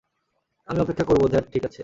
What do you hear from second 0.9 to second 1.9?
করবো ধ্যাত ঠিক আছে।